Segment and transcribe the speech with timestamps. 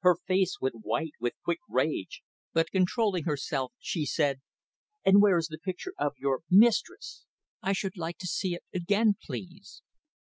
[0.00, 4.40] Her face went white with quick rage, but, controling herself, she said,
[5.04, 7.24] "And where is the picture of your mistress?
[7.62, 9.82] I should like to see it again, please."